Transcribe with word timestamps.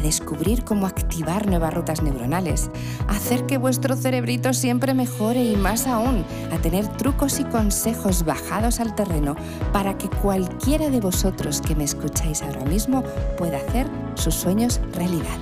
descubrir 0.00 0.64
cómo 0.64 0.86
activar 0.86 1.46
nuevas 1.46 1.74
rutas 1.74 2.02
neuronales, 2.02 2.70
hacer 3.08 3.46
que 3.46 3.58
vuestro 3.58 3.96
cerebrito 3.96 4.52
siempre 4.52 4.94
mejore 4.94 5.44
y 5.44 5.56
más 5.56 5.86
aún, 5.86 6.24
a 6.52 6.58
tener 6.58 6.86
trucos 6.96 7.40
y 7.40 7.44
consejos 7.44 8.24
bajados 8.24 8.80
al 8.80 8.94
terreno 8.94 9.36
para 9.72 9.96
que 9.96 10.08
cualquiera 10.08 10.90
de 10.90 11.00
vosotros 11.00 11.60
que 11.60 11.74
me 11.74 11.84
escucháis 11.84 12.42
ahora 12.42 12.64
mismo 12.64 13.02
pueda 13.36 13.58
hacer 13.58 13.86
sus 14.14 14.34
sueños 14.34 14.80
realidad. 14.92 15.38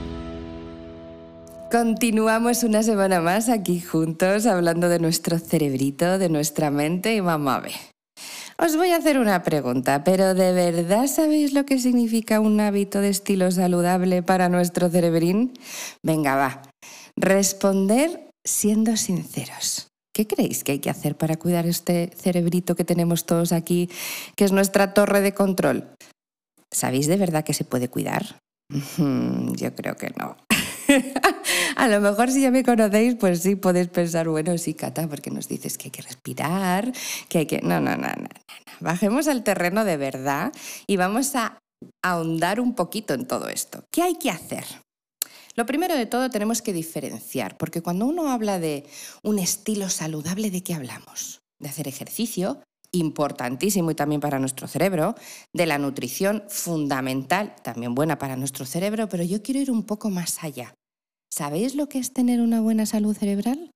Continuamos 1.71 2.63
una 2.63 2.83
semana 2.83 3.21
más 3.21 3.51
aquí 3.51 3.81
juntos 3.81 4.47
hablando 4.47 4.89
de 4.89 4.99
nuestro 4.99 5.39
cerebrito, 5.39 6.17
de 6.17 6.31
nuestra 6.31 6.71
mente 6.71 7.15
y 7.15 7.21
ver. 7.21 7.98
Os 8.61 8.77
voy 8.77 8.91
a 8.91 8.97
hacer 8.97 9.19
una 9.19 9.45
pregunta, 9.45 10.03
pero 10.03 10.35
¿de 10.35 10.53
verdad 10.53 11.07
sabéis 11.07 11.53
lo 11.53 11.65
que 11.65 11.79
significa 11.79 12.41
un 12.41 12.59
hábito 12.59 13.01
de 13.01 13.09
estilo 13.09 13.53
saludable 13.53 14.25
para 14.25 14.49
nuestro 14.49 14.89
cerebrín? 14.89 15.53
Venga, 16.03 16.35
va. 16.35 16.63
Responder 17.17 18.31
siendo 18.45 18.97
sinceros. 18.97 19.87
¿Qué 20.13 20.27
creéis 20.27 20.65
que 20.65 20.73
hay 20.73 20.79
que 20.81 20.91
hacer 20.91 21.17
para 21.17 21.37
cuidar 21.37 21.67
este 21.67 22.11
cerebrito 22.17 22.75
que 22.75 22.85
tenemos 22.85 23.27
todos 23.27 23.53
aquí, 23.53 23.89
que 24.35 24.45
es 24.45 24.51
nuestra 24.51 24.93
torre 24.93 25.21
de 25.21 25.35
control? 25.35 25.95
¿Sabéis 26.73 27.07
de 27.07 27.17
verdad 27.17 27.45
que 27.45 27.55
se 27.55 27.63
puede 27.63 27.89
cuidar? 27.89 28.41
Yo 28.99 29.75
creo 29.77 29.97
que 29.97 30.13
no. 30.19 30.37
A 31.79 31.87
lo 31.87 32.01
mejor 32.01 32.33
si 32.33 32.43
ya 32.43 32.51
me 32.51 32.65
conocéis, 32.65 33.15
pues 33.15 33.41
sí 33.41 33.55
podéis 33.55 33.87
pensar, 33.87 34.29
bueno, 34.29 34.59
sí, 34.59 34.75
Cata, 34.75 35.07
porque 35.07 35.31
nos 35.31 35.47
dices 35.47 35.79
que 35.79 35.85
hay 35.85 35.91
que 35.93 36.03
respirar, 36.03 36.93
que 37.29 37.39
hay 37.39 37.47
que... 37.47 37.61
No, 37.63 37.81
no, 37.81 37.97
no, 37.97 38.09
no. 38.09 38.29
Bajemos 38.81 39.29
al 39.29 39.45
terreno 39.45 39.85
de 39.85 39.97
verdad 39.97 40.53
y 40.89 40.97
vamos 40.97 41.37
a 41.37 41.57
ahondar 42.05 42.59
un 42.59 42.75
poquito 42.75 43.15
en 43.15 43.29
todo 43.29 43.49
esto. 43.49 43.85
¿Qué 43.93 44.03
hay 44.03 44.17
que 44.17 44.29
hacer? 44.29 44.65
Lo 45.55 45.67
primero 45.67 45.97
de 45.97 46.07
todo 46.07 46.31
tenemos 46.31 46.63
que 46.63 46.73
diferenciar, 46.73 47.57
porque 47.57 47.81
cuando 47.81 48.07
uno 48.07 48.33
habla 48.33 48.59
de 48.59 48.85
un 49.23 49.39
estilo 49.39 49.89
saludable, 49.89 50.51
¿de 50.51 50.65
qué 50.65 50.75
hablamos? 50.75 51.43
De 51.61 51.69
hacer 51.69 51.87
ejercicio, 51.87 52.61
importantísimo 52.91 53.93
y 53.93 53.95
también 53.95 54.21
para 54.21 54.41
nuestro 54.41 54.67
cerebro, 54.67 55.15
de 55.55 55.67
la 55.67 55.79
nutrición 55.79 56.43
fundamental, 56.49 57.55
también 57.63 57.95
buena 57.95 58.19
para 58.19 58.35
nuestro 58.35 58.67
cerebro, 58.67 59.09
pero 59.09 59.23
yo 59.23 59.43
quiero 59.43 59.61
ir 59.61 59.71
un 59.71 59.85
poco 59.85 60.11
más 60.11 60.43
allá. 60.43 60.75
¿Sabéis 61.33 61.75
lo 61.75 61.89
que 61.89 61.99
es 61.99 62.13
tener 62.13 62.41
una 62.41 62.61
buena 62.61 62.87
salud 62.87 63.17
cerebral? 63.17 63.71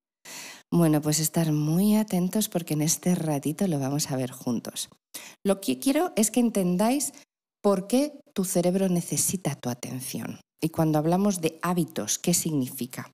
Bueno, 0.73 1.03
pues 1.03 1.21
estar 1.21 1.53
muy 1.53 1.97
atentos 1.97 2.49
porque 2.49 2.75
en 2.75 2.83
este 2.83 3.15
ratito 3.15 3.67
lo 3.67 3.79
vamos 3.79 4.11
a 4.11 4.17
ver 4.17 4.31
juntos. 4.31 4.89
Lo 5.45 5.61
que 5.61 5.79
quiero 5.79 6.13
es 6.17 6.31
que 6.31 6.41
entendáis 6.41 7.13
por 7.63 7.87
qué 7.87 8.19
tu 8.33 8.45
cerebro 8.45 8.89
necesita 8.89 9.55
tu 9.55 9.69
atención. 9.69 10.41
Y 10.63 10.71
cuando 10.71 10.99
hablamos 10.99 11.41
de 11.41 11.59
hábitos, 11.63 12.19
¿qué 12.19 12.35
significa? 12.35 13.11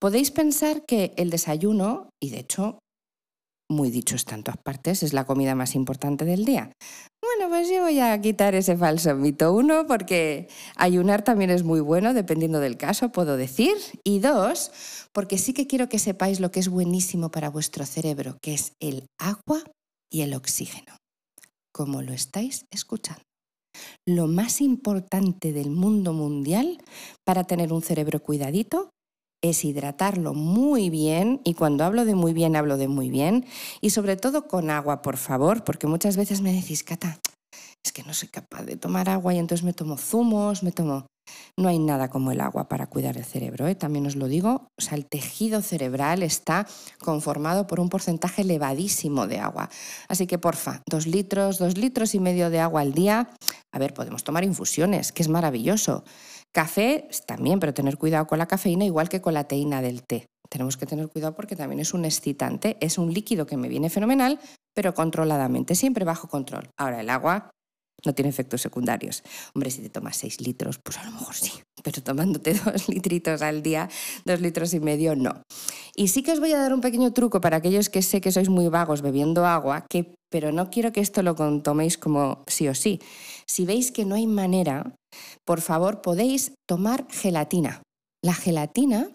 Podéis 0.00 0.30
pensar 0.30 0.84
que 0.86 1.12
el 1.16 1.30
desayuno, 1.30 2.08
y 2.20 2.30
de 2.30 2.40
hecho 2.40 2.78
muy 3.70 3.90
dicho 3.90 4.16
está 4.16 4.34
en 4.34 4.42
todas 4.42 4.60
partes, 4.62 5.02
es 5.02 5.12
la 5.12 5.24
comida 5.24 5.54
más 5.54 5.74
importante 5.74 6.24
del 6.24 6.44
día. 6.44 6.72
Bueno, 7.22 7.48
pues 7.48 7.68
yo 7.70 7.82
voy 7.82 8.00
a 8.00 8.20
quitar 8.20 8.54
ese 8.54 8.76
falso 8.76 9.14
mito. 9.14 9.54
Uno, 9.54 9.86
porque 9.86 10.48
ayunar 10.76 11.22
también 11.22 11.50
es 11.50 11.62
muy 11.62 11.80
bueno, 11.80 12.12
dependiendo 12.12 12.58
del 12.58 12.76
caso, 12.76 13.12
puedo 13.12 13.36
decir. 13.36 13.76
Y 14.04 14.18
dos, 14.18 14.72
porque 15.12 15.38
sí 15.38 15.52
que 15.52 15.66
quiero 15.66 15.88
que 15.88 15.98
sepáis 15.98 16.40
lo 16.40 16.50
que 16.50 16.60
es 16.60 16.68
buenísimo 16.68 17.30
para 17.30 17.50
vuestro 17.50 17.86
cerebro, 17.86 18.36
que 18.42 18.54
es 18.54 18.72
el 18.80 19.06
agua 19.18 19.62
y 20.10 20.22
el 20.22 20.34
oxígeno, 20.34 20.96
como 21.72 22.02
lo 22.02 22.12
estáis 22.12 22.64
escuchando. 22.72 23.22
Lo 24.06 24.26
más 24.26 24.60
importante 24.60 25.52
del 25.52 25.70
mundo 25.70 26.12
mundial 26.12 26.82
para 27.24 27.44
tener 27.44 27.72
un 27.72 27.82
cerebro 27.82 28.20
cuidadito 28.20 28.90
es 29.42 29.64
hidratarlo 29.64 30.34
muy 30.34 30.90
bien, 30.90 31.40
y 31.44 31.54
cuando 31.54 31.84
hablo 31.84 32.04
de 32.04 32.14
muy 32.14 32.32
bien, 32.32 32.56
hablo 32.56 32.76
de 32.76 32.88
muy 32.88 33.10
bien, 33.10 33.46
y 33.80 33.90
sobre 33.90 34.16
todo 34.16 34.46
con 34.48 34.70
agua, 34.70 35.02
por 35.02 35.16
favor, 35.16 35.64
porque 35.64 35.86
muchas 35.86 36.16
veces 36.16 36.40
me 36.40 36.52
decís, 36.52 36.84
Cata, 36.84 37.20
es 37.84 37.92
que 37.92 38.02
no 38.02 38.12
soy 38.12 38.28
capaz 38.28 38.62
de 38.64 38.76
tomar 38.76 39.08
agua 39.08 39.34
y 39.34 39.38
entonces 39.38 39.64
me 39.64 39.72
tomo 39.72 39.96
zumos, 39.96 40.62
me 40.62 40.72
tomo... 40.72 41.06
No 41.56 41.68
hay 41.68 41.78
nada 41.78 42.08
como 42.08 42.32
el 42.32 42.40
agua 42.40 42.68
para 42.68 42.88
cuidar 42.88 43.16
el 43.16 43.24
cerebro, 43.24 43.68
¿eh? 43.68 43.76
también 43.76 44.04
os 44.06 44.16
lo 44.16 44.26
digo. 44.26 44.66
O 44.76 44.82
sea, 44.82 44.98
el 44.98 45.06
tejido 45.06 45.62
cerebral 45.62 46.24
está 46.24 46.66
conformado 46.98 47.68
por 47.68 47.78
un 47.78 47.88
porcentaje 47.88 48.42
elevadísimo 48.42 49.28
de 49.28 49.38
agua. 49.38 49.70
Así 50.08 50.26
que, 50.26 50.38
porfa, 50.38 50.82
dos 50.90 51.06
litros, 51.06 51.58
dos 51.58 51.78
litros 51.78 52.16
y 52.16 52.20
medio 52.20 52.50
de 52.50 52.58
agua 52.58 52.80
al 52.80 52.92
día. 52.92 53.30
A 53.72 53.78
ver, 53.78 53.94
podemos 53.94 54.24
tomar 54.24 54.42
infusiones, 54.42 55.12
que 55.12 55.22
es 55.22 55.28
maravilloso. 55.28 56.02
Café 56.52 57.08
también, 57.26 57.60
pero 57.60 57.74
tener 57.74 57.96
cuidado 57.96 58.26
con 58.26 58.38
la 58.38 58.46
cafeína 58.46 58.84
igual 58.84 59.08
que 59.08 59.20
con 59.20 59.34
la 59.34 59.44
teína 59.44 59.82
del 59.82 60.02
té. 60.02 60.26
Tenemos 60.48 60.76
que 60.76 60.86
tener 60.86 61.08
cuidado 61.08 61.34
porque 61.36 61.54
también 61.54 61.80
es 61.80 61.94
un 61.94 62.04
excitante, 62.04 62.76
es 62.80 62.98
un 62.98 63.12
líquido 63.14 63.46
que 63.46 63.56
me 63.56 63.68
viene 63.68 63.88
fenomenal, 63.88 64.40
pero 64.74 64.92
controladamente, 64.94 65.76
siempre 65.76 66.04
bajo 66.04 66.28
control. 66.28 66.70
Ahora, 66.76 67.00
el 67.00 67.08
agua 67.08 67.50
no 68.04 68.14
tiene 68.14 68.28
efectos 68.28 68.60
secundarios. 68.60 69.22
Hombre, 69.54 69.70
si 69.70 69.82
te 69.82 69.90
tomas 69.90 70.16
6 70.16 70.40
litros, 70.40 70.78
pues 70.82 70.98
a 70.98 71.04
lo 71.04 71.12
mejor 71.12 71.34
sí, 71.34 71.52
pero 71.82 72.02
tomándote 72.02 72.54
dos 72.64 72.88
litritos 72.88 73.42
al 73.42 73.62
día, 73.62 73.88
dos 74.24 74.40
litros 74.40 74.74
y 74.74 74.80
medio, 74.80 75.16
no. 75.16 75.42
Y 75.94 76.08
sí 76.08 76.22
que 76.22 76.32
os 76.32 76.40
voy 76.40 76.52
a 76.52 76.58
dar 76.58 76.72
un 76.72 76.80
pequeño 76.80 77.12
truco 77.12 77.40
para 77.40 77.58
aquellos 77.58 77.88
que 77.88 78.02
sé 78.02 78.20
que 78.20 78.32
sois 78.32 78.48
muy 78.48 78.68
vagos 78.68 79.02
bebiendo 79.02 79.46
agua, 79.46 79.84
que, 79.88 80.14
pero 80.30 80.52
no 80.52 80.70
quiero 80.70 80.92
que 80.92 81.00
esto 81.00 81.22
lo 81.22 81.34
toméis 81.62 81.98
como 81.98 82.44
sí 82.46 82.68
o 82.68 82.74
sí. 82.74 83.00
Si 83.46 83.64
veis 83.64 83.90
que 83.90 84.04
no 84.04 84.14
hay 84.14 84.26
manera, 84.26 84.94
por 85.44 85.60
favor 85.60 86.02
podéis 86.02 86.52
tomar 86.68 87.06
gelatina. 87.10 87.82
La 88.22 88.34
gelatina 88.34 89.08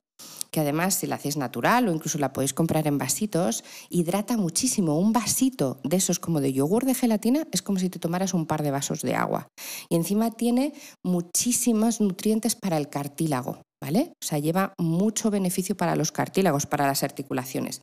que 0.51 0.61
además 0.61 0.95
si 0.95 1.07
la 1.07 1.15
hacéis 1.15 1.37
natural 1.37 1.87
o 1.87 1.91
incluso 1.91 2.17
la 2.17 2.31
podéis 2.31 2.53
comprar 2.53 2.87
en 2.87 2.97
vasitos, 2.97 3.63
hidrata 3.89 4.37
muchísimo. 4.37 4.97
Un 4.97 5.11
vasito 5.11 5.79
de 5.83 5.97
esos 5.97 6.19
como 6.19 6.39
de 6.39 6.53
yogur 6.53 6.85
de 6.85 6.95
gelatina 6.95 7.47
es 7.51 7.61
como 7.61 7.79
si 7.79 7.89
te 7.89 7.99
tomaras 7.99 8.33
un 8.33 8.45
par 8.45 8.63
de 8.63 8.71
vasos 8.71 9.01
de 9.01 9.15
agua. 9.15 9.47
Y 9.89 9.95
encima 9.95 10.31
tiene 10.31 10.73
muchísimos 11.03 11.99
nutrientes 11.99 12.55
para 12.55 12.77
el 12.77 12.89
cartílago, 12.89 13.61
¿vale? 13.83 14.13
O 14.23 14.25
sea, 14.25 14.39
lleva 14.39 14.73
mucho 14.79 15.29
beneficio 15.29 15.75
para 15.75 15.95
los 15.95 16.11
cartílagos, 16.11 16.65
para 16.65 16.87
las 16.87 17.03
articulaciones. 17.03 17.81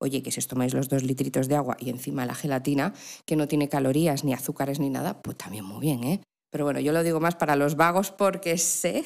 Oye, 0.00 0.22
que 0.22 0.32
si 0.32 0.40
os 0.40 0.48
tomáis 0.48 0.74
los 0.74 0.88
dos 0.88 1.02
litritos 1.02 1.48
de 1.48 1.56
agua 1.56 1.76
y 1.78 1.90
encima 1.90 2.26
la 2.26 2.34
gelatina, 2.34 2.94
que 3.26 3.36
no 3.36 3.48
tiene 3.48 3.68
calorías, 3.68 4.24
ni 4.24 4.32
azúcares, 4.32 4.80
ni 4.80 4.90
nada, 4.90 5.20
pues 5.22 5.36
también 5.36 5.64
muy 5.64 5.80
bien, 5.80 6.04
¿eh? 6.04 6.20
Pero 6.50 6.64
bueno, 6.64 6.80
yo 6.80 6.92
lo 6.92 7.02
digo 7.02 7.20
más 7.20 7.34
para 7.34 7.56
los 7.56 7.74
vagos 7.74 8.12
porque 8.12 8.58
sé 8.58 9.04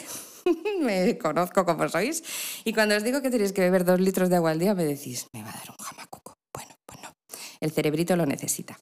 me 0.81 1.19
conozco 1.19 1.65
como 1.65 1.89
sois. 1.89 2.23
Y 2.65 2.73
cuando 2.73 2.97
os 2.97 3.05
digo 3.05 3.23
que 3.23 3.31
tenéis 3.31 3.53
que 3.53 3.63
beber 3.63 3.85
dos 3.85 4.01
litros 4.01 4.29
de 4.29 4.37
agua 4.37 4.51
al 4.51 4.59
día, 4.59 4.75
me 4.75 4.85
decís, 4.85 5.27
me 5.33 5.43
va 5.43 5.51
a 5.51 5.59
dar 5.59 5.71
un 5.71 5.85
jamacuco. 5.85 6.35
Bueno, 6.55 6.75
pues 6.87 7.01
no. 7.03 7.13
El 7.61 7.71
cerebrito 7.71 8.17
lo 8.17 8.27
necesita. 8.27 8.79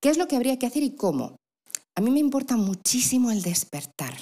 ¿Qué 0.00 0.10
es 0.10 0.18
lo 0.18 0.26
que 0.26 0.36
habría 0.36 0.58
que 0.58 0.66
hacer 0.66 0.82
y 0.82 0.96
cómo? 0.96 1.36
A 1.96 2.00
mí 2.00 2.10
me 2.10 2.20
importa 2.20 2.56
muchísimo 2.56 3.30
el 3.30 3.42
despertar. 3.42 4.14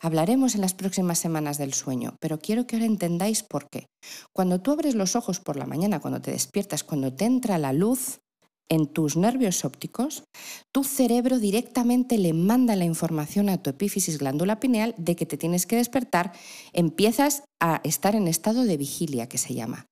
Hablaremos 0.00 0.54
en 0.54 0.60
las 0.60 0.74
próximas 0.74 1.18
semanas 1.18 1.58
del 1.58 1.74
sueño, 1.74 2.16
pero 2.20 2.38
quiero 2.38 2.66
que 2.66 2.76
ahora 2.76 2.86
entendáis 2.86 3.42
por 3.42 3.68
qué. 3.68 3.86
Cuando 4.32 4.60
tú 4.60 4.72
abres 4.72 4.94
los 4.94 5.16
ojos 5.16 5.40
por 5.40 5.56
la 5.56 5.66
mañana, 5.66 6.00
cuando 6.00 6.20
te 6.20 6.30
despiertas, 6.30 6.84
cuando 6.84 7.14
te 7.14 7.24
entra 7.24 7.58
la 7.58 7.72
luz, 7.72 8.20
en 8.68 8.86
tus 8.86 9.16
nervios 9.16 9.64
ópticos, 9.64 10.24
tu 10.72 10.84
cerebro 10.84 11.38
directamente 11.38 12.18
le 12.18 12.32
manda 12.32 12.76
la 12.76 12.84
información 12.84 13.48
a 13.48 13.62
tu 13.62 13.70
epífisis 13.70 14.18
glándula 14.18 14.60
pineal 14.60 14.94
de 14.98 15.16
que 15.16 15.26
te 15.26 15.36
tienes 15.36 15.66
que 15.66 15.76
despertar, 15.76 16.32
empiezas 16.72 17.44
a 17.60 17.80
estar 17.84 18.14
en 18.14 18.28
estado 18.28 18.64
de 18.64 18.76
vigilia, 18.76 19.28
que 19.28 19.38
se 19.38 19.54
llama. 19.54 19.86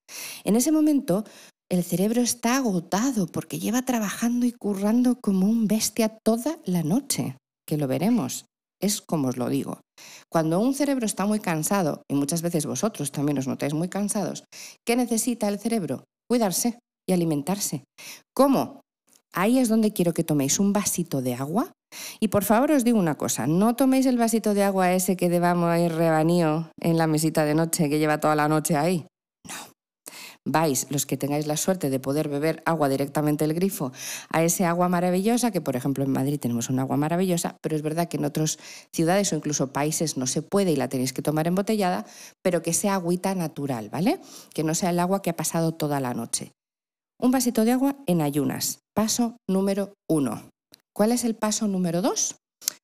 En 0.45 0.57
ese 0.57 0.73
momento, 0.73 1.25
el 1.71 1.85
cerebro 1.85 2.21
está 2.21 2.57
agotado 2.57 3.27
porque 3.27 3.59
lleva 3.59 3.83
trabajando 3.83 4.45
y 4.47 4.53
currando 4.53 5.19
como 5.21 5.47
un 5.47 5.67
bestia 5.69 6.19
toda 6.23 6.59
la 6.65 6.83
noche, 6.83 7.37
que 7.67 7.79
lo 7.79 7.87
veremos. 7.87 8.47
Es 8.81 9.01
como 9.01 9.29
os 9.29 9.37
lo 9.37 9.49
digo. 9.49 9.81
Cuando 10.29 10.59
un 10.59 10.75
cerebro 10.75 11.07
está 11.07 11.25
muy 11.25 11.41
cansado, 11.41 12.03
y 12.11 12.15
muchas 12.15 12.43
veces 12.43 12.67
vosotros 12.67 13.13
también 13.13 13.39
os 13.39 13.47
notáis 13.47 13.75
muy 13.75 13.89
cansados, 13.89 14.45
¿qué 14.85 14.97
necesita 14.97 15.49
el 15.49 15.61
cerebro? 15.61 16.05
Cuidarse 16.29 16.79
y 17.07 17.13
alimentarse. 17.13 17.85
¿Cómo? 18.35 18.83
Ahí 19.35 19.59
es 19.59 19.69
donde 19.69 19.93
quiero 19.93 20.13
que 20.13 20.25
toméis 20.25 20.61
un 20.61 20.73
vasito 20.73 21.23
de 21.23 21.35
agua. 21.35 21.73
Y 22.21 22.29
por 22.29 22.45
favor 22.45 22.71
os 22.71 22.85
digo 22.85 22.99
una 22.99 23.17
cosa, 23.17 23.47
no 23.47 23.77
toméis 23.77 24.07
el 24.07 24.19
vasito 24.19 24.55
de 24.55 24.63
agua 24.63 24.93
ese 24.93 25.17
que 25.17 25.29
debamos 25.29 25.77
ir 25.79 25.93
rebanío 25.93 26.71
en 26.81 26.97
la 26.97 27.07
mesita 27.07 27.45
de 27.45 27.55
noche 27.55 27.89
que 27.89 27.99
lleva 27.99 28.21
toda 28.21 28.35
la 28.35 28.49
noche 28.49 28.77
ahí. 28.77 29.07
No. 29.47 29.55
vais, 30.45 30.87
los 30.91 31.07
que 31.07 31.17
tengáis 31.17 31.47
la 31.47 31.57
suerte 31.57 31.91
de 31.91 32.01
poder 32.01 32.29
beber 32.29 32.63
agua 32.67 32.89
directamente 32.89 33.47
del 33.47 33.55
grifo, 33.55 33.93
a 34.31 34.43
ese 34.43 34.65
agua 34.65 34.89
maravillosa, 34.89 35.51
que 35.51 35.61
por 35.61 35.77
ejemplo 35.77 36.03
en 36.05 36.11
Madrid 36.11 36.41
tenemos 36.41 36.71
un 36.71 36.79
agua 36.79 36.97
maravillosa, 36.97 37.57
pero 37.61 37.77
es 37.77 37.83
verdad 37.83 38.09
que 38.09 38.17
en 38.17 38.25
otras 38.25 38.59
ciudades 38.93 39.33
o 39.33 39.37
incluso 39.37 39.73
países 39.73 40.17
no 40.17 40.27
se 40.27 40.43
puede 40.43 40.73
y 40.73 40.77
la 40.77 40.89
tenéis 40.89 41.13
que 41.13 41.23
tomar 41.23 41.47
embotellada, 41.47 42.07
pero 42.43 42.63
que 42.63 42.73
sea 42.73 42.95
agüita 42.95 43.35
natural, 43.35 43.91
¿vale? 43.91 44.21
Que 44.55 44.65
no 44.65 44.75
sea 44.75 44.91
el 44.91 44.99
agua 44.99 45.23
que 45.23 45.31
ha 45.31 45.37
pasado 45.37 45.73
toda 45.73 46.01
la 46.01 46.15
noche. 46.15 46.53
Un 47.25 47.31
vasito 47.31 47.65
de 47.65 47.71
agua 47.71 47.95
en 48.09 48.21
ayunas. 48.21 48.81
Paso 48.97 49.37
número 49.49 49.95
uno. 50.11 50.51
¿Cuál 50.93 51.13
es 51.13 51.23
el 51.23 51.37
paso 51.37 51.69
número 51.69 52.03
dos? 52.03 52.35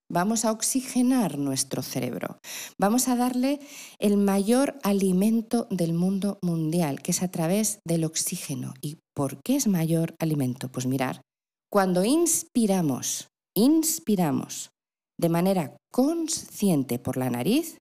Vamos 0.08 0.44
a 0.44 0.52
oxigenar 0.52 1.38
nuestro 1.38 1.82
cerebro. 1.82 2.38
Vamos 2.78 3.08
a 3.08 3.16
darle 3.16 3.58
el 3.98 4.16
mayor 4.16 4.78
alimento 4.84 5.66
del 5.72 5.92
mundo 5.92 6.38
mundial, 6.40 7.02
que 7.02 7.10
es 7.10 7.24
a 7.24 7.32
través 7.32 7.80
del 7.84 8.04
oxígeno. 8.04 8.74
¿Y 8.80 8.98
por 9.12 9.42
qué 9.42 9.56
es 9.56 9.66
mayor 9.66 10.14
alimento? 10.20 10.68
Pues 10.68 10.86
mirar, 10.86 11.20
cuando 11.68 12.04
inspiramos, 12.04 13.26
inspiramos 13.56 14.70
de 15.18 15.28
manera 15.30 15.76
consciente 15.90 17.00
por 17.00 17.16
la 17.16 17.28
nariz, 17.28 17.76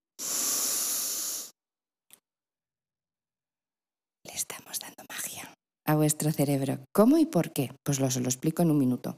le 4.24 4.34
estamos 4.34 4.80
dando 4.80 5.04
magia 5.08 5.54
a 5.88 5.96
vuestro 5.96 6.32
cerebro. 6.32 6.80
¿Cómo 6.94 7.18
y 7.18 7.26
por 7.26 7.54
qué? 7.54 7.72
Pues 7.84 8.00
lo, 8.00 8.08
lo 8.08 8.28
explico 8.28 8.62
en 8.62 8.72
un 8.72 8.78
minuto. 8.78 9.18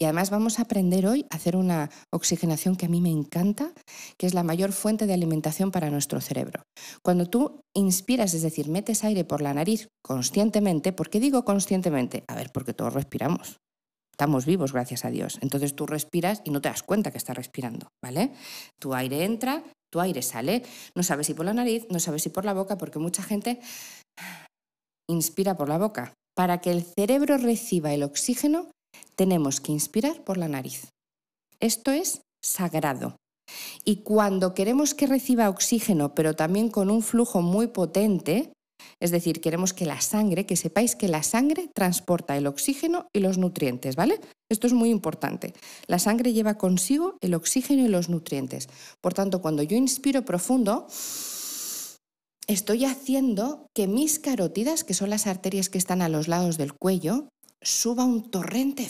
Y 0.00 0.04
además 0.04 0.30
vamos 0.30 0.58
a 0.58 0.62
aprender 0.62 1.06
hoy 1.06 1.26
a 1.30 1.36
hacer 1.36 1.56
una 1.56 1.90
oxigenación 2.12 2.76
que 2.76 2.86
a 2.86 2.88
mí 2.88 3.00
me 3.00 3.10
encanta, 3.10 3.72
que 4.16 4.26
es 4.26 4.34
la 4.34 4.44
mayor 4.44 4.72
fuente 4.72 5.06
de 5.06 5.14
alimentación 5.14 5.72
para 5.72 5.90
nuestro 5.90 6.20
cerebro. 6.20 6.62
Cuando 7.02 7.26
tú 7.26 7.60
inspiras, 7.74 8.32
es 8.34 8.42
decir, 8.42 8.68
metes 8.68 9.02
aire 9.02 9.24
por 9.24 9.42
la 9.42 9.54
nariz 9.54 9.88
conscientemente, 10.04 10.92
¿por 10.92 11.10
qué 11.10 11.18
digo 11.18 11.44
conscientemente? 11.44 12.22
A 12.28 12.36
ver, 12.36 12.50
porque 12.52 12.74
todos 12.74 12.94
respiramos. 12.94 13.56
Estamos 14.12 14.46
vivos, 14.46 14.72
gracias 14.72 15.04
a 15.04 15.10
Dios. 15.10 15.38
Entonces 15.42 15.74
tú 15.74 15.86
respiras 15.86 16.42
y 16.44 16.50
no 16.50 16.60
te 16.60 16.68
das 16.68 16.84
cuenta 16.84 17.10
que 17.10 17.18
estás 17.18 17.36
respirando, 17.36 17.88
¿vale? 18.02 18.32
Tu 18.80 18.94
aire 18.94 19.24
entra, 19.24 19.64
tu 19.92 20.00
aire 20.00 20.22
sale. 20.22 20.62
No 20.94 21.02
sabes 21.02 21.26
si 21.26 21.34
por 21.34 21.46
la 21.46 21.54
nariz, 21.54 21.86
no 21.90 21.98
sabes 21.98 22.22
si 22.22 22.28
por 22.28 22.44
la 22.44 22.54
boca, 22.54 22.78
porque 22.78 22.98
mucha 23.00 23.22
gente 23.22 23.60
inspira 25.08 25.56
por 25.56 25.68
la 25.68 25.78
boca. 25.78 26.14
Para 26.34 26.60
que 26.60 26.70
el 26.70 26.84
cerebro 26.84 27.36
reciba 27.38 27.92
el 27.92 28.02
oxígeno, 28.02 28.70
tenemos 29.16 29.60
que 29.60 29.72
inspirar 29.72 30.22
por 30.22 30.36
la 30.36 30.48
nariz. 30.48 30.88
Esto 31.58 31.90
es 31.90 32.20
sagrado. 32.40 33.16
Y 33.84 34.02
cuando 34.02 34.54
queremos 34.54 34.94
que 34.94 35.06
reciba 35.06 35.48
oxígeno, 35.48 36.14
pero 36.14 36.34
también 36.34 36.68
con 36.68 36.90
un 36.90 37.02
flujo 37.02 37.42
muy 37.42 37.68
potente, 37.68 38.52
es 39.00 39.10
decir, 39.10 39.40
queremos 39.40 39.72
que 39.72 39.86
la 39.86 40.00
sangre, 40.00 40.46
que 40.46 40.56
sepáis 40.56 40.94
que 40.94 41.08
la 41.08 41.22
sangre 41.22 41.68
transporta 41.74 42.36
el 42.36 42.46
oxígeno 42.46 43.08
y 43.12 43.20
los 43.20 43.38
nutrientes, 43.38 43.96
¿vale? 43.96 44.20
Esto 44.48 44.66
es 44.66 44.72
muy 44.72 44.90
importante. 44.90 45.54
La 45.86 45.98
sangre 45.98 46.32
lleva 46.32 46.58
consigo 46.58 47.16
el 47.20 47.34
oxígeno 47.34 47.84
y 47.84 47.88
los 47.88 48.08
nutrientes. 48.08 48.68
Por 49.00 49.14
tanto, 49.14 49.40
cuando 49.40 49.62
yo 49.62 49.76
inspiro 49.76 50.24
profundo, 50.24 50.86
estoy 52.48 52.86
haciendo 52.86 53.68
que 53.74 53.86
mis 53.86 54.18
carótidas, 54.18 54.82
que 54.82 54.94
son 54.94 55.10
las 55.10 55.26
arterias 55.26 55.68
que 55.68 55.78
están 55.78 56.02
a 56.02 56.08
los 56.08 56.26
lados 56.26 56.56
del 56.56 56.72
cuello, 56.72 57.28
suba 57.60 58.04
un 58.04 58.30
torrente 58.30 58.88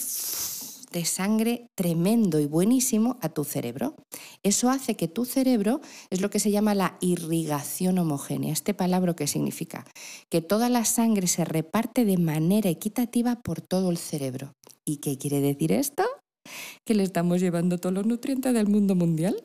de 0.92 1.04
sangre 1.04 1.66
tremendo 1.74 2.38
y 2.40 2.46
buenísimo 2.46 3.18
a 3.20 3.28
tu 3.28 3.44
cerebro. 3.44 3.94
Eso 4.42 4.70
hace 4.70 4.94
que 4.94 5.08
tu 5.08 5.24
cerebro 5.24 5.80
es 6.08 6.20
lo 6.20 6.30
que 6.30 6.38
se 6.38 6.50
llama 6.50 6.74
la 6.74 6.96
irrigación 7.00 7.98
homogénea. 7.98 8.52
Este 8.52 8.74
palabra 8.74 9.14
que 9.14 9.26
significa 9.26 9.84
que 10.30 10.40
toda 10.40 10.68
la 10.68 10.84
sangre 10.84 11.26
se 11.26 11.44
reparte 11.44 12.04
de 12.04 12.16
manera 12.16 12.70
equitativa 12.70 13.40
por 13.42 13.60
todo 13.60 13.90
el 13.90 13.98
cerebro. 13.98 14.52
¿Y 14.86 14.98
qué 14.98 15.18
quiere 15.18 15.40
decir 15.40 15.72
esto? 15.72 16.04
Que 16.86 16.94
le 16.94 17.02
estamos 17.02 17.40
llevando 17.40 17.76
todos 17.78 17.94
los 17.94 18.06
nutrientes 18.06 18.54
del 18.54 18.68
mundo 18.68 18.94
mundial. 18.94 19.44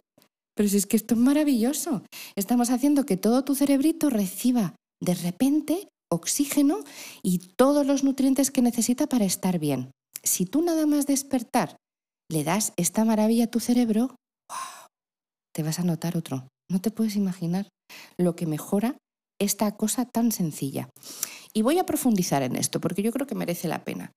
Pero 0.55 0.69
si 0.69 0.77
es 0.77 0.85
que 0.85 0.97
esto 0.97 1.15
es 1.15 1.19
maravilloso. 1.19 2.03
Estamos 2.35 2.69
haciendo 2.69 3.05
que 3.05 3.17
todo 3.17 3.43
tu 3.43 3.55
cerebrito 3.55 4.09
reciba 4.09 4.75
de 5.01 5.15
repente 5.15 5.87
oxígeno 6.11 6.83
y 7.23 7.39
todos 7.57 7.85
los 7.85 8.03
nutrientes 8.03 8.51
que 8.51 8.61
necesita 8.61 9.07
para 9.07 9.25
estar 9.25 9.59
bien. 9.59 9.91
Si 10.23 10.45
tú 10.45 10.61
nada 10.61 10.85
más 10.85 11.07
despertar 11.07 11.75
le 12.29 12.43
das 12.43 12.73
esta 12.77 13.03
maravilla 13.03 13.45
a 13.45 13.51
tu 13.51 13.59
cerebro, 13.59 14.15
te 15.53 15.63
vas 15.63 15.79
a 15.79 15.83
notar 15.83 16.17
otro. 16.17 16.47
No 16.69 16.81
te 16.81 16.91
puedes 16.91 17.15
imaginar 17.15 17.69
lo 18.17 18.35
que 18.35 18.45
mejora 18.45 18.97
esta 19.39 19.75
cosa 19.75 20.05
tan 20.05 20.31
sencilla. 20.31 20.89
Y 21.53 21.61
voy 21.61 21.79
a 21.79 21.85
profundizar 21.85 22.43
en 22.43 22.55
esto 22.55 22.79
porque 22.79 23.03
yo 23.03 23.11
creo 23.11 23.27
que 23.27 23.35
merece 23.35 23.67
la 23.67 23.83
pena. 23.83 24.11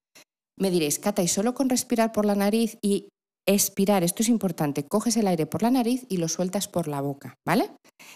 Me 0.59 0.71
diréis, 0.71 0.99
Cata, 0.99 1.23
y 1.23 1.29
solo 1.29 1.55
con 1.55 1.69
respirar 1.69 2.13
por 2.13 2.25
la 2.25 2.35
nariz 2.35 2.79
y 2.83 3.09
expirar, 3.47 4.03
esto 4.03 4.23
es 4.23 4.29
importante, 4.29 4.87
coges 4.87 5.17
el 5.17 5.29
aire 5.29 5.47
por 5.47 5.63
la 5.63 5.71
nariz 5.71 6.05
y 6.09 6.17
lo 6.17 6.29
sueltas 6.29 6.69
por 6.69 6.89
la 6.89 7.01
boca, 7.01 7.35
¿vale? 7.47 7.71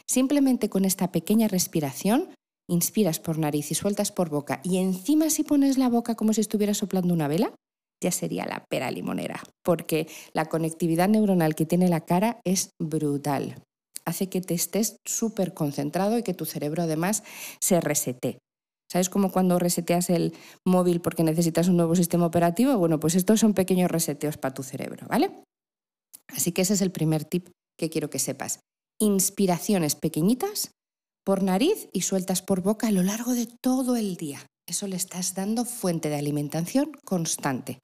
Simplemente 0.08 0.68
con 0.68 0.84
esta 0.84 1.12
pequeña 1.12 1.48
respiración 1.48 2.30
inspiras 2.68 3.18
por 3.20 3.38
nariz 3.38 3.70
y 3.70 3.74
sueltas 3.74 4.12
por 4.12 4.28
boca 4.28 4.60
y 4.62 4.78
encima 4.78 5.30
si 5.30 5.42
pones 5.42 5.78
la 5.78 5.88
boca 5.88 6.14
como 6.14 6.32
si 6.32 6.40
estuvieras 6.40 6.78
soplando 6.78 7.14
una 7.14 7.28
vela, 7.28 7.54
ya 8.02 8.10
sería 8.10 8.46
la 8.46 8.64
pera 8.68 8.90
limonera, 8.90 9.42
porque 9.62 10.08
la 10.32 10.46
conectividad 10.46 11.08
neuronal 11.08 11.54
que 11.54 11.66
tiene 11.66 11.88
la 11.88 12.00
cara 12.00 12.40
es 12.44 12.70
brutal. 12.80 13.62
Hace 14.04 14.28
que 14.28 14.40
te 14.40 14.54
estés 14.54 14.96
súper 15.06 15.52
concentrado 15.52 16.18
y 16.18 16.22
que 16.22 16.34
tu 16.34 16.46
cerebro 16.46 16.82
además 16.82 17.22
se 17.60 17.80
resete. 17.80 18.38
¿Sabes 18.90 19.08
como 19.08 19.30
cuando 19.30 19.58
reseteas 19.58 20.10
el 20.10 20.34
móvil 20.66 21.00
porque 21.00 21.22
necesitas 21.22 21.68
un 21.68 21.76
nuevo 21.76 21.94
sistema 21.94 22.26
operativo? 22.26 22.76
Bueno, 22.76 22.98
pues 22.98 23.14
estos 23.14 23.38
son 23.38 23.54
pequeños 23.54 23.90
reseteos 23.90 24.36
para 24.36 24.54
tu 24.54 24.62
cerebro, 24.62 25.06
¿vale? 25.08 25.30
Así 26.28 26.52
que 26.52 26.62
ese 26.62 26.74
es 26.74 26.80
el 26.80 26.90
primer 26.90 27.24
tip 27.24 27.48
que 27.78 27.90
quiero 27.90 28.10
que 28.10 28.18
sepas. 28.18 28.60
Inspiraciones 28.98 29.94
pequeñitas 29.94 30.72
por 31.24 31.42
nariz 31.42 31.88
y 31.92 32.02
sueltas 32.02 32.42
por 32.42 32.62
boca 32.62 32.88
a 32.88 32.92
lo 32.92 33.02
largo 33.02 33.34
de 33.34 33.46
todo 33.62 33.96
el 33.96 34.16
día. 34.16 34.44
Eso 34.66 34.86
le 34.86 34.96
estás 34.96 35.34
dando 35.34 35.64
fuente 35.64 36.08
de 36.08 36.16
alimentación 36.16 36.92
constante. 37.04 37.78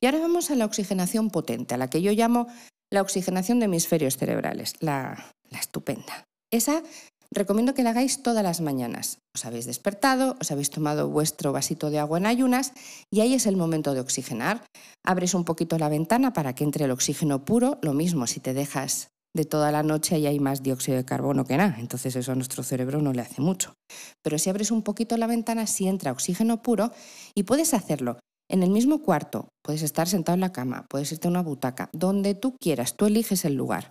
Y 0.00 0.06
ahora 0.06 0.20
vamos 0.20 0.50
a 0.50 0.54
la 0.54 0.64
oxigenación 0.64 1.30
potente, 1.30 1.74
a 1.74 1.78
la 1.78 1.88
que 1.88 2.02
yo 2.02 2.12
llamo 2.12 2.46
la 2.90 3.02
oxigenación 3.02 3.58
de 3.58 3.66
hemisferios 3.66 4.16
cerebrales, 4.16 4.74
la, 4.80 5.32
la 5.50 5.58
estupenda. 5.58 6.24
Esa 6.52 6.82
recomiendo 7.30 7.74
que 7.74 7.82
la 7.82 7.90
hagáis 7.90 8.22
todas 8.22 8.42
las 8.42 8.60
mañanas. 8.60 9.18
Os 9.34 9.44
habéis 9.44 9.66
despertado, 9.66 10.36
os 10.40 10.50
habéis 10.50 10.70
tomado 10.70 11.08
vuestro 11.08 11.52
vasito 11.52 11.90
de 11.90 11.98
agua 11.98 12.18
en 12.18 12.26
ayunas 12.26 12.72
y 13.10 13.20
ahí 13.20 13.34
es 13.34 13.46
el 13.46 13.56
momento 13.56 13.94
de 13.94 14.00
oxigenar. 14.00 14.64
Abres 15.04 15.34
un 15.34 15.44
poquito 15.44 15.78
la 15.78 15.88
ventana 15.88 16.32
para 16.32 16.54
que 16.54 16.64
entre 16.64 16.84
el 16.84 16.90
oxígeno 16.90 17.44
puro, 17.44 17.78
lo 17.82 17.92
mismo 17.92 18.26
si 18.26 18.40
te 18.40 18.54
dejas 18.54 19.08
de 19.34 19.44
toda 19.44 19.70
la 19.70 19.82
noche 19.82 20.18
y 20.18 20.26
hay 20.26 20.40
más 20.40 20.62
dióxido 20.62 20.96
de 20.96 21.04
carbono 21.04 21.44
que 21.44 21.56
nada, 21.56 21.76
entonces 21.78 22.16
eso 22.16 22.32
a 22.32 22.34
nuestro 22.34 22.62
cerebro 22.62 23.02
no 23.02 23.12
le 23.12 23.20
hace 23.20 23.42
mucho. 23.42 23.74
Pero 24.22 24.38
si 24.38 24.50
abres 24.50 24.70
un 24.70 24.82
poquito 24.82 25.16
la 25.16 25.26
ventana, 25.26 25.66
sí 25.66 25.86
entra 25.86 26.12
oxígeno 26.12 26.62
puro 26.62 26.90
y 27.34 27.42
puedes 27.42 27.74
hacerlo 27.74 28.18
en 28.48 28.62
el 28.62 28.70
mismo 28.70 29.02
cuarto, 29.02 29.48
puedes 29.62 29.82
estar 29.82 30.08
sentado 30.08 30.34
en 30.34 30.40
la 30.40 30.52
cama, 30.52 30.86
puedes 30.88 31.10
irte 31.12 31.28
a 31.28 31.30
una 31.30 31.42
butaca, 31.42 31.90
donde 31.92 32.34
tú 32.34 32.56
quieras, 32.60 32.96
tú 32.96 33.06
eliges 33.06 33.44
el 33.44 33.54
lugar. 33.54 33.90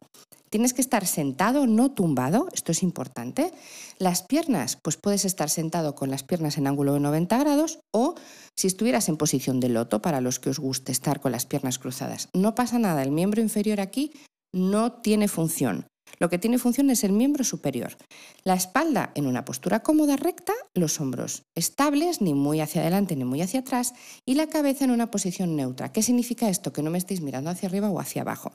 Tienes 0.55 0.73
que 0.73 0.79
estar 0.79 1.05
sentado, 1.05 1.67
no 1.67 1.91
tumbado, 1.91 2.47
esto 2.53 2.71
es 2.71 2.81
importante. 2.81 3.51
Las 3.99 4.23
piernas, 4.23 4.77
pues 4.81 4.95
puedes 4.95 5.25
estar 5.25 5.49
sentado 5.49 5.95
con 5.95 6.09
las 6.09 6.23
piernas 6.23 6.57
en 6.57 6.65
ángulo 6.65 6.93
de 6.93 7.01
90 7.01 7.37
grados 7.39 7.79
o 7.91 8.15
si 8.55 8.67
estuvieras 8.67 9.09
en 9.09 9.17
posición 9.17 9.59
de 9.59 9.67
loto, 9.67 10.01
para 10.01 10.21
los 10.21 10.39
que 10.39 10.49
os 10.49 10.59
guste 10.59 10.93
estar 10.93 11.19
con 11.19 11.33
las 11.33 11.45
piernas 11.45 11.77
cruzadas. 11.77 12.29
No 12.33 12.55
pasa 12.55 12.79
nada, 12.79 13.03
el 13.03 13.11
miembro 13.11 13.41
inferior 13.41 13.81
aquí 13.81 14.13
no 14.53 14.93
tiene 14.93 15.27
función. 15.27 15.87
Lo 16.19 16.29
que 16.29 16.39
tiene 16.39 16.57
función 16.57 16.89
es 16.89 17.03
el 17.03 17.11
miembro 17.11 17.43
superior. 17.43 17.97
La 18.45 18.53
espalda 18.53 19.11
en 19.13 19.27
una 19.27 19.43
postura 19.43 19.81
cómoda 19.81 20.15
recta, 20.15 20.53
los 20.73 21.01
hombros 21.01 21.41
estables, 21.53 22.21
ni 22.21 22.33
muy 22.33 22.61
hacia 22.61 22.79
adelante 22.79 23.17
ni 23.17 23.25
muy 23.25 23.41
hacia 23.41 23.59
atrás, 23.59 23.93
y 24.25 24.35
la 24.35 24.47
cabeza 24.47 24.85
en 24.85 24.91
una 24.91 25.11
posición 25.11 25.57
neutra. 25.57 25.91
¿Qué 25.91 26.01
significa 26.01 26.47
esto? 26.47 26.71
Que 26.71 26.81
no 26.81 26.91
me 26.91 26.97
estéis 26.97 27.19
mirando 27.19 27.49
hacia 27.49 27.67
arriba 27.67 27.89
o 27.89 27.99
hacia 27.99 28.21
abajo. 28.21 28.53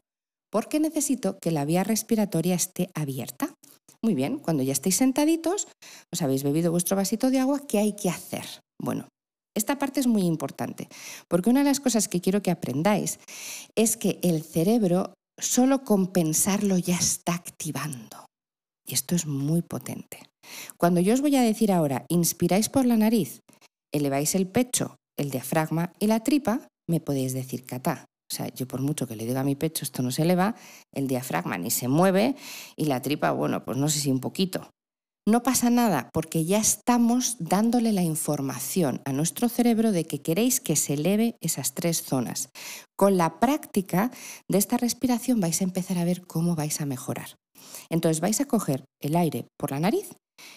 Porque 0.50 0.80
necesito 0.80 1.38
que 1.40 1.50
la 1.50 1.64
vía 1.64 1.85
respiratoria 1.85 2.54
esté 2.54 2.90
abierta. 2.95 3.54
Muy 4.02 4.14
bien, 4.14 4.38
cuando 4.38 4.62
ya 4.62 4.73
estéis 4.73 4.97
sentaditos, 4.97 5.69
os 6.12 6.23
habéis 6.23 6.42
bebido 6.42 6.71
vuestro 6.71 6.97
vasito 6.97 7.30
de 7.30 7.38
agua, 7.38 7.61
¿qué 7.69 7.78
hay 7.78 7.95
que 7.95 8.09
hacer? 8.09 8.45
Bueno, 8.80 9.07
esta 9.54 9.78
parte 9.78 10.00
es 10.00 10.07
muy 10.07 10.23
importante, 10.23 10.88
porque 11.28 11.50
una 11.50 11.61
de 11.61 11.71
las 11.71 11.80
cosas 11.80 12.09
que 12.09 12.21
quiero 12.21 12.42
que 12.42 12.50
aprendáis 12.50 13.19
es 13.76 13.97
que 13.97 14.19
el 14.23 14.42
cerebro 14.42 15.14
solo 15.38 15.85
con 15.85 16.09
pensarlo 16.09 16.78
ya 16.78 16.97
está 16.97 17.35
activando. 17.35 18.26
Y 18.87 18.95
esto 18.95 19.14
es 19.14 19.26
muy 19.26 19.62
potente. 19.62 20.19
Cuando 20.76 21.00
yo 21.00 21.14
os 21.14 21.21
voy 21.21 21.37
a 21.37 21.42
decir 21.42 21.73
ahora, 21.73 22.04
inspiráis 22.09 22.69
por 22.69 22.87
la 22.87 22.97
nariz, 22.97 23.40
eleváis 23.92 24.35
el 24.35 24.47
pecho, 24.47 24.97
el 25.19 25.30
diafragma 25.30 25.92
y 25.99 26.07
la 26.07 26.21
tripa, 26.21 26.69
me 26.88 27.00
podéis 27.00 27.33
decir 27.33 27.64
cata. 27.64 28.07
O 28.30 28.34
sea, 28.34 28.49
yo 28.54 28.68
por 28.68 28.80
mucho 28.80 29.06
que 29.08 29.16
le 29.16 29.26
diga 29.26 29.40
a 29.40 29.44
mi 29.44 29.56
pecho, 29.56 29.84
esto 29.84 30.02
no 30.02 30.12
se 30.12 30.22
eleva, 30.22 30.54
el 30.92 31.08
diafragma 31.08 31.58
ni 31.58 31.70
se 31.70 31.88
mueve 31.88 32.37
y 32.76 32.84
la 32.84 33.02
tripa, 33.02 33.32
bueno, 33.32 33.64
pues 33.64 33.76
no 33.76 33.88
sé 33.88 33.99
si 33.99 34.10
un 34.10 34.20
poquito. 34.20 34.70
no 35.28 35.42
pasa 35.42 35.70
nada 35.70 36.08
porque 36.12 36.44
ya 36.44 36.58
estamos 36.58 37.37
dándole 37.38 37.92
la 37.92 38.02
información 38.02 39.00
a 39.04 39.12
nuestro 39.12 39.49
cerebro 39.49 39.92
de 39.92 40.04
que 40.04 40.22
queréis 40.22 40.60
que 40.60 40.76
se 40.76 40.94
eleve 40.94 41.37
esas 41.40 41.75
tres 41.75 42.02
zonas. 42.02 42.50
Con 42.96 43.16
la 43.16 43.38
práctica 43.38 44.10
de 44.49 44.58
esta 44.58 44.76
respiración 44.76 45.40
vais 45.40 45.60
a 45.60 45.64
empezar 45.64 45.99
a 45.99 46.04
ver 46.04 46.26
cómo 46.26 46.56
vais 46.56 46.80
a 46.80 46.87
mejorar. 46.87 47.37
Entonces 47.90 48.20
vais 48.20 48.40
a 48.40 48.46
coger 48.46 48.84
el 49.00 49.16
aire 49.16 49.46
por 49.58 49.70
la 49.70 49.80
nariz 49.80 50.16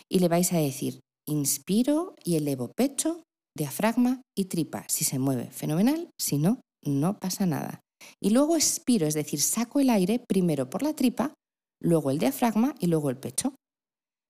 y 0.09 0.19
le 0.19 0.27
vais 0.27 0.53
a 0.53 0.57
decir, 0.57 1.01
inspiro 1.27 2.15
y 2.23 2.35
elevo 2.35 2.71
pecho, 2.75 3.23
diafragma 3.55 4.21
y 4.35 4.45
tripa. 4.45 4.85
Si 4.87 5.03
se 5.03 5.19
mueve, 5.19 5.51
fenomenal, 5.51 6.09
si 6.19 6.37
no, 6.37 6.61
no 6.85 7.19
pasa 7.19 7.45
nada. 7.45 7.81
Y 8.21 8.31
luego 8.31 8.55
expiro, 8.55 9.07
es 9.07 9.13
decir, 9.13 9.41
saco 9.41 9.79
el 9.79 9.89
aire 9.89 10.19
primero 10.19 10.69
por 10.69 10.83
la 10.83 10.93
tripa, 10.93 11.33
luego 11.81 12.11
el 12.11 12.19
diafragma 12.19 12.75
y 12.79 12.87
luego 12.87 13.09
el 13.09 13.17
pecho. 13.17 13.55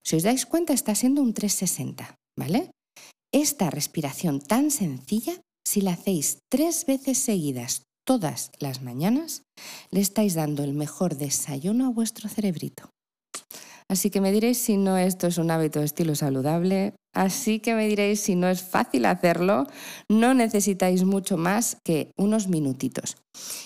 Si 0.05 0.15
os 0.15 0.23
dais 0.23 0.45
cuenta, 0.45 0.73
está 0.73 0.95
siendo 0.95 1.21
un 1.21 1.33
360, 1.33 2.15
¿vale? 2.37 2.71
Esta 3.31 3.69
respiración 3.69 4.41
tan 4.41 4.69
sencilla, 4.69 5.41
si 5.65 5.81
la 5.81 5.93
hacéis 5.93 6.39
tres 6.51 6.85
veces 6.85 7.17
seguidas 7.17 7.83
todas 8.05 8.51
las 8.59 8.81
mañanas, 8.81 9.43
le 9.91 10.01
estáis 10.01 10.33
dando 10.33 10.63
el 10.63 10.73
mejor 10.73 11.15
desayuno 11.15 11.87
a 11.87 11.89
vuestro 11.89 12.29
cerebrito. 12.29 12.89
Así 13.93 14.09
que 14.09 14.21
me 14.21 14.31
diréis 14.31 14.57
si 14.57 14.75
no 14.75 14.97
esto 14.97 15.27
es 15.27 15.37
un 15.37 15.51
hábito 15.51 15.77
de 15.77 15.85
estilo 15.85 16.15
saludable, 16.15 16.95
así 17.13 17.59
que 17.59 17.75
me 17.75 17.87
diréis 17.87 18.21
si 18.21 18.33
no 18.33 18.47
es 18.49 18.63
fácil 18.63 19.05
hacerlo, 19.05 19.67
no 20.09 20.33
necesitáis 20.33 21.03
mucho 21.03 21.37
más 21.37 21.77
que 21.85 22.09
unos 22.17 22.47
minutitos. 22.47 23.17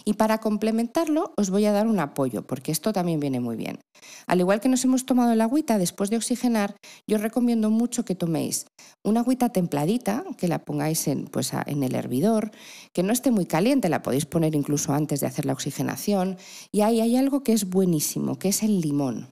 Y 0.03 0.15
para 0.15 0.39
complementarlo 0.39 1.31
os 1.37 1.49
voy 1.49 1.63
a 1.63 1.71
dar 1.71 1.87
un 1.87 2.01
apoyo, 2.01 2.45
porque 2.45 2.73
esto 2.73 2.91
también 2.91 3.21
viene 3.21 3.39
muy 3.39 3.55
bien. 3.55 3.79
Al 4.27 4.41
igual 4.41 4.59
que 4.59 4.67
nos 4.67 4.83
hemos 4.83 5.05
tomado 5.05 5.31
el 5.31 5.39
agüita 5.39 5.77
después 5.77 6.09
de 6.09 6.17
oxigenar, 6.17 6.75
yo 7.09 7.17
recomiendo 7.19 7.69
mucho 7.69 8.03
que 8.03 8.13
toméis 8.13 8.65
una 9.05 9.21
agüita 9.21 9.47
templadita, 9.47 10.25
que 10.37 10.49
la 10.49 10.65
pongáis 10.65 11.07
en, 11.07 11.27
pues, 11.27 11.53
en 11.53 11.83
el 11.83 11.95
hervidor, 11.95 12.51
que 12.93 13.01
no 13.01 13.13
esté 13.13 13.31
muy 13.31 13.45
caliente, 13.45 13.87
la 13.87 14.01
podéis 14.01 14.25
poner 14.25 14.55
incluso 14.55 14.91
antes 14.91 15.21
de 15.21 15.27
hacer 15.27 15.45
la 15.45 15.53
oxigenación. 15.53 16.35
Y 16.69 16.81
ahí 16.81 16.99
hay 16.99 17.15
algo 17.15 17.43
que 17.43 17.53
es 17.53 17.69
buenísimo, 17.69 18.37
que 18.37 18.49
es 18.49 18.61
el 18.61 18.81
limón 18.81 19.29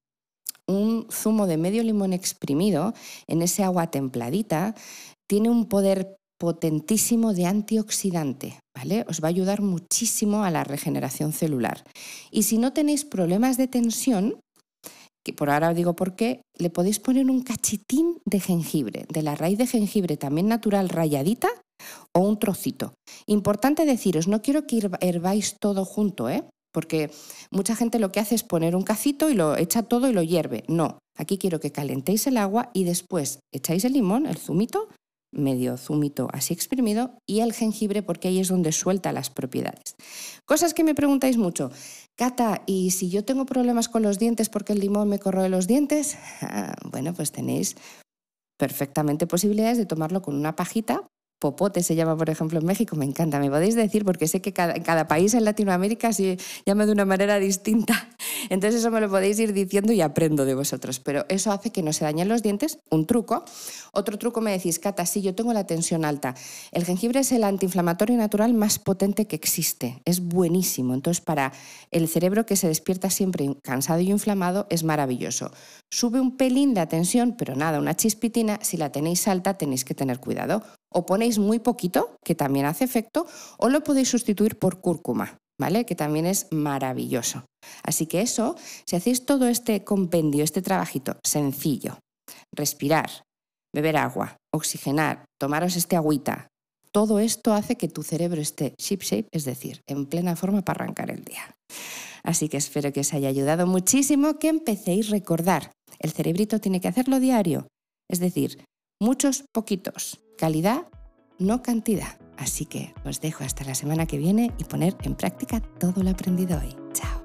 un 0.67 1.07
zumo 1.11 1.47
de 1.47 1.57
medio 1.57 1.83
limón 1.83 2.13
exprimido 2.13 2.93
en 3.27 3.41
ese 3.41 3.63
agua 3.63 3.91
templadita 3.91 4.75
tiene 5.27 5.49
un 5.49 5.65
poder 5.65 6.17
potentísimo 6.37 7.33
de 7.33 7.45
antioxidante, 7.45 8.59
¿vale? 8.75 9.05
Os 9.07 9.21
va 9.21 9.27
a 9.27 9.29
ayudar 9.29 9.61
muchísimo 9.61 10.43
a 10.43 10.51
la 10.51 10.63
regeneración 10.63 11.31
celular. 11.31 11.83
Y 12.31 12.43
si 12.43 12.57
no 12.57 12.73
tenéis 12.73 13.05
problemas 13.05 13.57
de 13.57 13.67
tensión, 13.67 14.39
que 15.23 15.33
por 15.33 15.49
ahora 15.49 15.69
os 15.69 15.75
digo 15.75 15.95
por 15.95 16.15
qué, 16.15 16.41
le 16.57 16.69
podéis 16.69 16.99
poner 16.99 17.25
un 17.29 17.41
cachitín 17.41 18.19
de 18.25 18.39
jengibre, 18.39 19.05
de 19.09 19.23
la 19.23 19.35
raíz 19.35 19.57
de 19.57 19.65
jengibre 19.65 20.17
también 20.17 20.47
natural 20.47 20.89
rayadita 20.89 21.49
o 22.13 22.19
un 22.19 22.37
trocito. 22.37 22.93
Importante 23.25 23.85
deciros, 23.85 24.27
no 24.27 24.41
quiero 24.41 24.67
que 24.67 24.79
herváis 25.01 25.57
todo 25.59 25.85
junto, 25.85 26.29
¿eh? 26.29 26.43
Porque 26.75 27.09
mucha 27.51 27.73
gente 27.73 27.99
lo 27.99 28.11
que 28.11 28.19
hace 28.19 28.35
es 28.35 28.43
poner 28.43 28.75
un 28.75 28.83
cacito 28.83 29.29
y 29.29 29.33
lo 29.33 29.55
echa 29.55 29.83
todo 29.83 30.09
y 30.09 30.13
lo 30.13 30.21
hierve. 30.21 30.65
No, 30.67 30.99
aquí 31.15 31.37
quiero 31.37 31.61
que 31.61 31.71
calentéis 31.71 32.27
el 32.27 32.35
agua 32.35 32.69
y 32.73 32.83
después 32.83 33.39
echáis 33.53 33.85
el 33.85 33.93
limón, 33.93 34.25
el 34.25 34.35
zumito, 34.35 34.89
medio 35.31 35.77
zumito 35.77 36.27
así 36.33 36.53
exprimido 36.53 37.17
y 37.25 37.39
el 37.39 37.53
jengibre 37.53 38.03
porque 38.03 38.27
ahí 38.27 38.41
es 38.41 38.49
donde 38.49 38.73
suelta 38.73 39.13
las 39.13 39.29
propiedades. 39.29 39.95
Cosas 40.43 40.73
que 40.73 40.83
me 40.83 40.95
preguntáis 40.95 41.37
mucho. 41.37 41.71
Cata, 42.17 42.63
¿y 42.65 42.91
si 42.91 43.09
yo 43.09 43.23
tengo 43.23 43.45
problemas 43.45 43.87
con 43.87 44.03
los 44.03 44.19
dientes 44.19 44.49
porque 44.49 44.73
el 44.73 44.79
limón 44.79 45.07
me 45.07 45.19
corroe 45.19 45.47
los 45.47 45.67
dientes? 45.67 46.17
Ah, 46.41 46.75
bueno, 46.91 47.13
pues 47.13 47.31
tenéis 47.31 47.77
perfectamente 48.57 49.27
posibilidades 49.27 49.77
de 49.77 49.85
tomarlo 49.85 50.21
con 50.21 50.35
una 50.35 50.57
pajita 50.57 51.07
popote 51.45 51.83
se 51.83 51.93
llama, 51.93 52.17
por 52.17 52.31
ejemplo, 52.31 52.57
en 52.57 52.65
México, 52.65 52.95
me 52.95 53.05
encanta, 53.05 53.39
me 53.39 53.51
podéis 53.51 53.75
decir, 53.75 54.03
porque 54.03 54.27
sé 54.27 54.41
que 54.41 54.51
cada, 54.51 54.73
cada 54.81 55.07
país 55.07 55.35
en 55.35 55.45
Latinoamérica 55.45 56.11
se 56.11 56.37
llama 56.65 56.87
de 56.87 56.91
una 56.91 57.05
manera 57.05 57.37
distinta. 57.37 58.09
Entonces 58.49 58.79
eso 58.81 58.89
me 58.89 58.99
lo 58.99 59.09
podéis 59.09 59.37
ir 59.37 59.53
diciendo 59.53 59.93
y 59.93 60.01
aprendo 60.01 60.43
de 60.43 60.55
vosotros. 60.55 60.99
Pero 60.99 61.23
eso 61.29 61.51
hace 61.51 61.69
que 61.69 61.83
no 61.83 61.93
se 61.93 62.03
dañen 62.03 62.29
los 62.29 62.41
dientes, 62.41 62.79
un 62.89 63.05
truco. 63.05 63.45
Otro 63.91 64.17
truco 64.17 64.41
me 64.41 64.51
decís, 64.51 64.79
Cata, 64.79 65.05
sí, 65.05 65.21
yo 65.21 65.35
tengo 65.35 65.53
la 65.53 65.67
tensión 65.67 66.03
alta. 66.03 66.33
El 66.71 66.83
jengibre 66.83 67.19
es 67.19 67.31
el 67.31 67.43
antiinflamatorio 67.43 68.17
natural 68.17 68.55
más 68.55 68.79
potente 68.79 69.27
que 69.27 69.35
existe, 69.35 70.01
es 70.05 70.21
buenísimo. 70.21 70.95
Entonces 70.95 71.21
para 71.21 71.53
el 71.91 72.07
cerebro 72.07 72.47
que 72.47 72.55
se 72.55 72.67
despierta 72.67 73.11
siempre 73.11 73.45
cansado 73.61 73.99
y 73.99 74.09
inflamado 74.09 74.65
es 74.71 74.83
maravilloso. 74.83 75.51
Sube 75.91 76.19
un 76.19 76.37
pelín 76.37 76.73
la 76.73 76.87
tensión, 76.87 77.35
pero 77.37 77.55
nada, 77.55 77.79
una 77.79 77.95
chispitina, 77.95 78.59
si 78.63 78.77
la 78.77 78.91
tenéis 78.91 79.27
alta 79.27 79.57
tenéis 79.57 79.85
que 79.85 79.93
tener 79.93 80.19
cuidado 80.19 80.63
o 80.95 81.05
ponéis 81.05 81.37
muy 81.37 81.59
poquito, 81.59 82.15
que 82.23 82.35
también 82.35 82.65
hace 82.65 82.85
efecto, 82.85 83.27
o 83.59 83.67
lo 83.67 83.83
podéis 83.83 84.09
sustituir 84.09 84.57
por 84.57 84.79
cúrcuma, 84.79 85.37
¿vale? 85.59 85.85
Que 85.85 85.93
también 85.93 86.25
es 86.25 86.47
maravilloso. 86.51 87.43
Así 87.83 88.07
que 88.07 88.21
eso, 88.21 88.55
si 88.87 88.95
hacéis 88.95 89.25
todo 89.25 89.47
este 89.47 89.83
compendio, 89.83 90.43
este 90.43 90.61
trabajito 90.61 91.17
sencillo, 91.23 91.99
respirar, 92.55 93.09
beber 93.75 93.97
agua, 93.97 94.37
oxigenar, 94.53 95.25
tomaros 95.37 95.75
este 95.75 95.97
agüita, 95.97 96.47
todo 96.93 97.19
esto 97.19 97.53
hace 97.53 97.75
que 97.75 97.89
tu 97.89 98.03
cerebro 98.03 98.39
esté 98.39 98.73
ship 98.77 99.01
shape, 99.01 99.27
es 99.33 99.43
decir, 99.43 99.81
en 99.89 100.05
plena 100.05 100.37
forma 100.37 100.61
para 100.61 100.85
arrancar 100.85 101.11
el 101.11 101.25
día. 101.25 101.53
Así 102.23 102.47
que 102.47 102.55
espero 102.55 102.93
que 102.93 103.01
os 103.01 103.13
haya 103.13 103.27
ayudado 103.27 103.67
muchísimo 103.67 104.39
que 104.39 104.47
empecéis 104.47 105.09
a 105.09 105.11
recordar. 105.11 105.71
El 105.99 106.13
cerebrito 106.13 106.59
tiene 106.59 106.79
que 106.79 106.87
hacerlo 106.87 107.19
diario, 107.19 107.67
es 108.09 108.21
decir, 108.21 108.63
muchos 108.99 109.43
poquitos, 109.51 110.21
Calidad, 110.37 110.87
no 111.39 111.61
cantidad. 111.61 112.17
Así 112.37 112.65
que 112.65 112.93
os 113.05 113.21
dejo 113.21 113.43
hasta 113.43 113.63
la 113.63 113.75
semana 113.75 114.05
que 114.05 114.17
viene 114.17 114.51
y 114.57 114.65
poner 114.65 114.95
en 115.03 115.15
práctica 115.15 115.61
todo 115.79 116.03
lo 116.03 116.09
aprendido 116.09 116.59
hoy. 116.59 116.75
Chao. 116.93 117.24